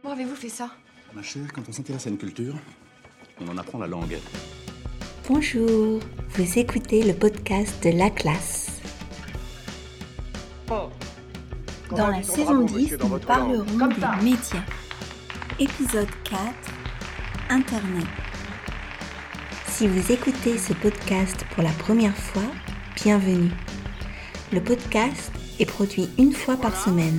Comment 0.00 0.14
avez-vous 0.14 0.36
fait 0.36 0.48
ça? 0.48 0.70
Ma 1.12 1.22
chère, 1.22 1.52
quand 1.52 1.62
on 1.68 1.72
s'intéresse 1.72 2.06
à 2.06 2.10
une 2.10 2.18
culture, 2.18 2.54
on 3.40 3.48
en 3.48 3.58
apprend 3.58 3.78
la 3.78 3.88
langue. 3.88 4.16
Bonjour, 5.26 6.00
vous 6.30 6.58
écoutez 6.58 7.02
le 7.02 7.14
podcast 7.14 7.82
de 7.84 7.90
La 7.90 8.08
Classe. 8.10 8.80
Dans 11.90 12.06
la 12.08 12.22
saison 12.22 12.64
10, 12.64 12.98
nous 12.98 13.18
parlerons 13.18 13.64
des 13.64 14.24
médias. 14.24 14.64
Épisode 15.58 16.08
4, 16.24 16.40
Internet. 17.50 18.06
Si 19.66 19.88
vous 19.88 20.12
écoutez 20.12 20.58
ce 20.58 20.74
podcast 20.74 21.44
pour 21.54 21.64
la 21.64 21.72
première 21.72 22.16
fois, 22.16 22.42
bienvenue. 22.94 23.50
Le 24.52 24.60
podcast 24.62 25.32
est 25.58 25.66
produit 25.66 26.08
une 26.18 26.32
fois 26.32 26.56
par 26.56 26.78
semaine. 26.80 27.18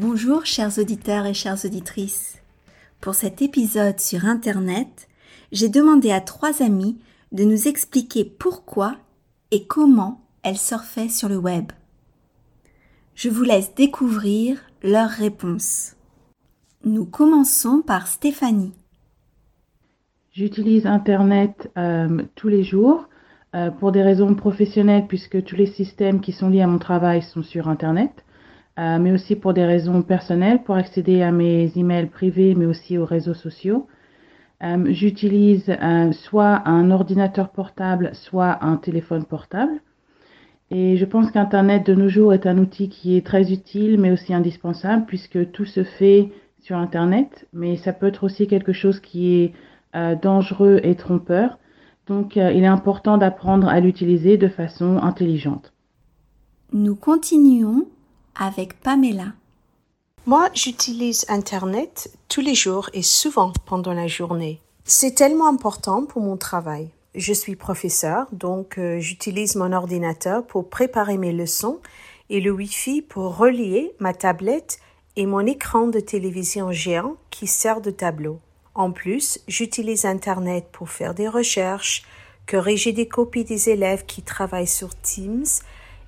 Bonjour 0.00 0.46
chers 0.46 0.78
auditeurs 0.78 1.26
et 1.26 1.34
chères 1.34 1.64
auditrices. 1.64 2.40
Pour 3.00 3.16
cet 3.16 3.42
épisode 3.42 3.98
sur 3.98 4.26
Internet, 4.26 5.08
j'ai 5.50 5.68
demandé 5.68 6.12
à 6.12 6.20
trois 6.20 6.62
amies 6.62 7.00
de 7.32 7.42
nous 7.42 7.66
expliquer 7.66 8.24
pourquoi 8.24 8.94
et 9.50 9.66
comment 9.66 10.20
elles 10.44 10.56
surfaient 10.56 11.08
sur 11.08 11.28
le 11.28 11.36
web. 11.36 11.72
Je 13.16 13.28
vous 13.28 13.42
laisse 13.42 13.74
découvrir 13.74 14.60
leurs 14.84 15.10
réponses. 15.10 15.96
Nous 16.84 17.04
commençons 17.04 17.82
par 17.84 18.06
Stéphanie. 18.06 18.74
J'utilise 20.30 20.86
Internet 20.86 21.72
euh, 21.76 22.22
tous 22.36 22.46
les 22.46 22.62
jours 22.62 23.08
euh, 23.56 23.72
pour 23.72 23.90
des 23.90 24.04
raisons 24.04 24.36
professionnelles 24.36 25.08
puisque 25.08 25.42
tous 25.42 25.56
les 25.56 25.66
systèmes 25.66 26.20
qui 26.20 26.30
sont 26.30 26.50
liés 26.50 26.62
à 26.62 26.68
mon 26.68 26.78
travail 26.78 27.20
sont 27.20 27.42
sur 27.42 27.66
Internet. 27.66 28.24
Euh, 28.78 28.98
mais 29.00 29.10
aussi 29.10 29.34
pour 29.34 29.54
des 29.54 29.64
raisons 29.64 30.02
personnelles, 30.02 30.62
pour 30.62 30.76
accéder 30.76 31.22
à 31.22 31.32
mes 31.32 31.72
emails 31.76 32.06
privés, 32.06 32.54
mais 32.54 32.66
aussi 32.66 32.96
aux 32.96 33.04
réseaux 33.04 33.34
sociaux. 33.34 33.88
Euh, 34.62 34.86
J'utilise 34.90 35.68
euh, 35.68 36.12
soit 36.12 36.62
un 36.64 36.92
ordinateur 36.92 37.48
portable, 37.48 38.10
soit 38.12 38.64
un 38.64 38.76
téléphone 38.76 39.24
portable. 39.24 39.80
Et 40.70 40.96
je 40.96 41.04
pense 41.04 41.32
qu'Internet 41.32 41.86
de 41.86 41.94
nos 41.94 42.08
jours 42.08 42.32
est 42.34 42.46
un 42.46 42.58
outil 42.58 42.88
qui 42.88 43.16
est 43.16 43.26
très 43.26 43.52
utile, 43.52 43.98
mais 43.98 44.12
aussi 44.12 44.32
indispensable, 44.32 45.06
puisque 45.06 45.50
tout 45.50 45.64
se 45.64 45.82
fait 45.82 46.30
sur 46.60 46.76
Internet, 46.76 47.48
mais 47.52 47.76
ça 47.76 47.92
peut 47.92 48.06
être 48.06 48.22
aussi 48.24 48.46
quelque 48.46 48.74
chose 48.74 49.00
qui 49.00 49.34
est 49.34 49.52
dangereux 50.22 50.80
et 50.82 50.94
trompeur. 50.94 51.58
Donc 52.06 52.36
il 52.36 52.42
est 52.62 52.66
important 52.66 53.16
d'apprendre 53.16 53.66
à 53.68 53.80
l'utiliser 53.80 54.36
de 54.36 54.48
façon 54.48 54.98
intelligente. 54.98 55.72
Nous 56.74 56.94
continuons 56.94 57.86
avec 58.38 58.80
Pamela. 58.80 59.32
Moi, 60.26 60.48
j'utilise 60.54 61.26
Internet 61.28 62.10
tous 62.28 62.40
les 62.40 62.54
jours 62.54 62.88
et 62.92 63.02
souvent 63.02 63.52
pendant 63.66 63.92
la 63.92 64.06
journée. 64.06 64.60
C'est 64.84 65.14
tellement 65.14 65.48
important 65.48 66.06
pour 66.06 66.22
mon 66.22 66.36
travail. 66.36 66.88
Je 67.14 67.32
suis 67.32 67.56
professeur, 67.56 68.26
donc 68.32 68.78
euh, 68.78 69.00
j'utilise 69.00 69.56
mon 69.56 69.72
ordinateur 69.72 70.46
pour 70.46 70.68
préparer 70.68 71.18
mes 71.18 71.32
leçons 71.32 71.80
et 72.30 72.40
le 72.40 72.50
Wi-Fi 72.50 73.02
pour 73.02 73.36
relier 73.36 73.92
ma 73.98 74.12
tablette 74.12 74.78
et 75.16 75.26
mon 75.26 75.44
écran 75.46 75.88
de 75.88 76.00
télévision 76.00 76.70
géant 76.70 77.16
qui 77.30 77.46
sert 77.46 77.80
de 77.80 77.90
tableau. 77.90 78.38
En 78.74 78.92
plus, 78.92 79.40
j'utilise 79.48 80.04
Internet 80.04 80.66
pour 80.70 80.90
faire 80.90 81.14
des 81.14 81.26
recherches, 81.26 82.04
corriger 82.46 82.92
des 82.92 83.08
copies 83.08 83.44
des 83.44 83.70
élèves 83.70 84.04
qui 84.06 84.22
travaillent 84.22 84.66
sur 84.66 84.94
Teams 84.94 85.46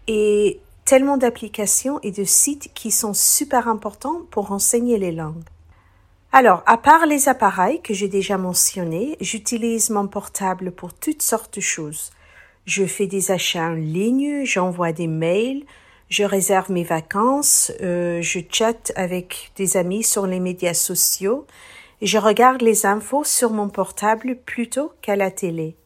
et 0.06 0.60
tellement 0.90 1.18
d'applications 1.18 2.00
et 2.02 2.10
de 2.10 2.24
sites 2.24 2.72
qui 2.74 2.90
sont 2.90 3.14
super 3.14 3.68
importants 3.68 4.22
pour 4.32 4.50
enseigner 4.50 4.98
les 4.98 5.12
langues. 5.12 5.44
Alors, 6.32 6.64
à 6.66 6.78
part 6.78 7.06
les 7.06 7.28
appareils 7.28 7.80
que 7.80 7.94
j'ai 7.94 8.08
déjà 8.08 8.36
mentionnés, 8.38 9.16
j'utilise 9.20 9.90
mon 9.90 10.08
portable 10.08 10.72
pour 10.72 10.92
toutes 10.92 11.22
sortes 11.22 11.54
de 11.54 11.60
choses. 11.60 12.10
Je 12.66 12.84
fais 12.84 13.06
des 13.06 13.30
achats 13.30 13.68
en 13.68 13.74
ligne, 13.74 14.44
j'envoie 14.44 14.90
des 14.90 15.06
mails, 15.06 15.62
je 16.08 16.24
réserve 16.24 16.72
mes 16.72 16.82
vacances, 16.82 17.70
euh, 17.82 18.20
je 18.20 18.40
chatte 18.50 18.90
avec 18.96 19.52
des 19.54 19.76
amis 19.76 20.02
sur 20.02 20.26
les 20.26 20.40
médias 20.40 20.74
sociaux 20.74 21.46
et 22.00 22.06
je 22.08 22.18
regarde 22.18 22.62
les 22.62 22.84
infos 22.84 23.22
sur 23.22 23.52
mon 23.52 23.68
portable 23.68 24.38
plutôt 24.44 24.90
qu'à 25.02 25.14
la 25.14 25.30
télé. 25.30 25.76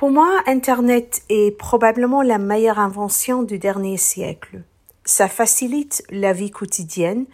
Pour 0.00 0.10
moi, 0.10 0.40
Internet 0.46 1.24
est 1.28 1.54
probablement 1.58 2.22
la 2.22 2.38
meilleure 2.38 2.78
invention 2.78 3.42
du 3.42 3.58
dernier 3.58 3.98
siècle. 3.98 4.62
Ça 5.04 5.28
facilite 5.28 6.02
la 6.08 6.32
vie 6.32 6.50
quotidienne, 6.50 7.26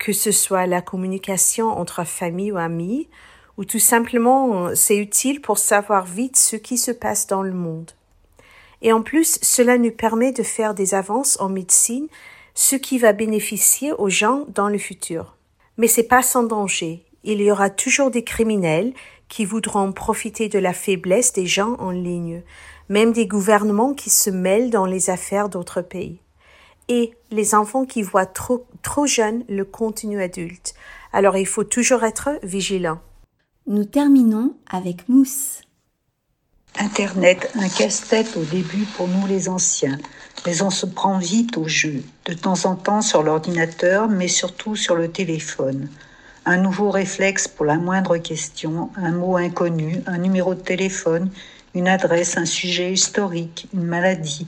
que 0.00 0.12
ce 0.12 0.32
soit 0.32 0.66
la 0.66 0.82
communication 0.82 1.68
entre 1.68 2.02
famille 2.02 2.50
ou 2.50 2.56
amis, 2.56 3.08
ou 3.56 3.64
tout 3.64 3.78
simplement 3.78 4.74
c'est 4.74 4.96
utile 4.96 5.40
pour 5.40 5.58
savoir 5.58 6.06
vite 6.06 6.36
ce 6.36 6.56
qui 6.56 6.76
se 6.76 6.90
passe 6.90 7.28
dans 7.28 7.44
le 7.44 7.52
monde. 7.52 7.92
Et 8.82 8.92
en 8.92 9.02
plus, 9.02 9.38
cela 9.40 9.78
nous 9.78 9.92
permet 9.92 10.32
de 10.32 10.42
faire 10.42 10.74
des 10.74 10.94
avances 10.96 11.40
en 11.40 11.48
médecine, 11.48 12.08
ce 12.52 12.74
qui 12.74 12.98
va 12.98 13.12
bénéficier 13.12 13.92
aux 13.92 14.10
gens 14.10 14.44
dans 14.48 14.68
le 14.68 14.78
futur. 14.78 15.36
Mais 15.76 15.86
c'est 15.86 16.02
pas 16.08 16.22
sans 16.22 16.42
danger. 16.42 17.04
Il 17.22 17.40
y 17.40 17.52
aura 17.52 17.70
toujours 17.70 18.10
des 18.10 18.24
criminels 18.24 18.92
qui 19.28 19.44
voudront 19.44 19.92
profiter 19.92 20.48
de 20.48 20.58
la 20.58 20.72
faiblesse 20.72 21.32
des 21.32 21.46
gens 21.46 21.74
en 21.78 21.90
ligne, 21.90 22.42
même 22.88 23.12
des 23.12 23.26
gouvernements 23.26 23.94
qui 23.94 24.10
se 24.10 24.30
mêlent 24.30 24.70
dans 24.70 24.86
les 24.86 25.10
affaires 25.10 25.48
d'autres 25.48 25.82
pays. 25.82 26.20
Et 26.88 27.12
les 27.30 27.54
enfants 27.54 27.84
qui 27.84 28.02
voient 28.02 28.26
trop, 28.26 28.66
trop 28.82 29.06
jeunes 29.06 29.44
le 29.48 29.64
contenu 29.64 30.22
adulte. 30.22 30.74
Alors 31.12 31.36
il 31.36 31.46
faut 31.46 31.64
toujours 31.64 32.04
être 32.04 32.30
vigilant. 32.42 33.00
Nous 33.66 33.84
terminons 33.84 34.56
avec 34.70 35.08
Mousse. 35.08 35.60
Internet, 36.78 37.50
un 37.56 37.68
casse-tête 37.68 38.36
au 38.36 38.44
début 38.44 38.86
pour 38.96 39.08
nous 39.08 39.26
les 39.26 39.48
anciens, 39.48 39.98
mais 40.46 40.62
on 40.62 40.70
se 40.70 40.86
prend 40.86 41.18
vite 41.18 41.56
au 41.56 41.66
jeu, 41.66 42.02
de 42.26 42.34
temps 42.34 42.66
en 42.66 42.76
temps 42.76 43.02
sur 43.02 43.22
l'ordinateur, 43.22 44.08
mais 44.08 44.28
surtout 44.28 44.76
sur 44.76 44.94
le 44.94 45.10
téléphone. 45.10 45.88
Un 46.50 46.56
nouveau 46.56 46.90
réflexe 46.90 47.46
pour 47.46 47.66
la 47.66 47.76
moindre 47.76 48.16
question, 48.16 48.88
un 48.96 49.10
mot 49.10 49.36
inconnu, 49.36 50.00
un 50.06 50.16
numéro 50.16 50.54
de 50.54 50.60
téléphone, 50.62 51.28
une 51.74 51.86
adresse, 51.86 52.38
un 52.38 52.46
sujet 52.46 52.90
historique, 52.90 53.68
une 53.74 53.84
maladie. 53.84 54.46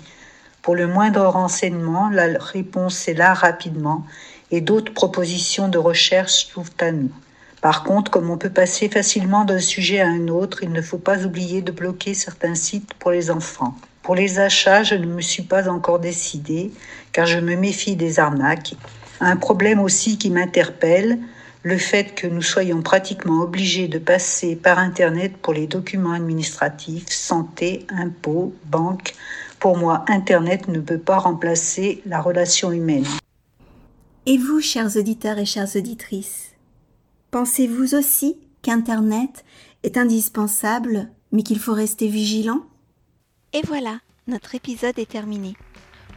Pour 0.62 0.74
le 0.74 0.86
moindre 0.86 1.26
renseignement, 1.26 2.08
la 2.08 2.38
réponse 2.38 3.06
est 3.06 3.12
là 3.12 3.34
rapidement 3.34 4.06
et 4.50 4.62
d'autres 4.62 4.94
propositions 4.94 5.68
de 5.68 5.76
recherche 5.76 6.46
s'ouvrent 6.46 6.72
à 6.80 6.90
nous. 6.90 7.12
Par 7.60 7.84
contre, 7.84 8.10
comme 8.10 8.30
on 8.30 8.38
peut 8.38 8.48
passer 8.48 8.88
facilement 8.88 9.44
d'un 9.44 9.60
sujet 9.60 10.00
à 10.00 10.08
un 10.08 10.28
autre, 10.28 10.62
il 10.62 10.72
ne 10.72 10.80
faut 10.80 10.96
pas 10.96 11.26
oublier 11.26 11.60
de 11.60 11.70
bloquer 11.70 12.14
certains 12.14 12.54
sites 12.54 12.94
pour 12.94 13.10
les 13.10 13.30
enfants. 13.30 13.74
Pour 14.02 14.14
les 14.14 14.38
achats, 14.38 14.84
je 14.84 14.94
ne 14.94 15.04
me 15.04 15.20
suis 15.20 15.42
pas 15.42 15.68
encore 15.68 15.98
décidée, 15.98 16.72
car 17.12 17.26
je 17.26 17.40
me 17.40 17.56
méfie 17.56 17.94
des 17.94 18.18
arnaques. 18.18 18.72
Un 19.20 19.36
problème 19.36 19.80
aussi 19.80 20.16
qui 20.16 20.30
m'interpelle, 20.30 21.18
le 21.62 21.76
fait 21.76 22.14
que 22.14 22.26
nous 22.26 22.42
soyons 22.42 22.82
pratiquement 22.82 23.42
obligés 23.42 23.88
de 23.88 23.98
passer 23.98 24.56
par 24.56 24.78
Internet 24.78 25.36
pour 25.36 25.52
les 25.52 25.66
documents 25.66 26.12
administratifs, 26.12 27.08
santé, 27.08 27.86
impôts, 27.90 28.54
banque. 28.64 29.14
Pour 29.58 29.76
moi, 29.76 30.04
Internet 30.08 30.68
ne 30.68 30.80
peut 30.80 30.98
pas 30.98 31.18
remplacer 31.18 32.02
la 32.06 32.20
relation 32.20 32.72
humaine. 32.72 33.06
Et 34.26 34.38
vous, 34.38 34.60
chers 34.60 34.96
auditeurs 34.96 35.38
et 35.38 35.44
chères 35.44 35.76
auditrices, 35.76 36.52
pensez-vous 37.30 37.94
aussi 37.94 38.38
qu'Internet 38.62 39.44
est 39.82 39.98
indispensable, 39.98 41.08
mais 41.32 41.42
qu'il 41.42 41.58
faut 41.58 41.74
rester 41.74 42.08
vigilant? 42.08 42.62
Et 43.52 43.62
voilà, 43.66 43.98
notre 44.26 44.54
épisode 44.54 44.98
est 44.98 45.10
terminé. 45.10 45.54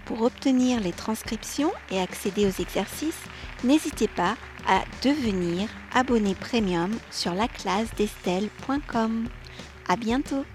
Pour 0.06 0.22
obtenir 0.22 0.80
les 0.81 0.92
transcriptions 0.92 1.72
et 1.92 2.00
accéder 2.00 2.45
aux 2.45 2.62
exercices, 2.62 3.24
n'hésitez 3.63 4.07
pas 4.07 4.36
à 4.68 4.83
devenir 5.04 5.69
abonné 5.94 6.36
premium 6.36 6.92
sur 7.12 7.33
laclassedestelle.com. 7.33 9.27
À 9.88 9.95
bientôt! 9.95 10.45